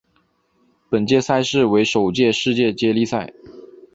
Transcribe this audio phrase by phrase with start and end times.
[0.89, 3.31] 本届赛事为首届世界接力赛。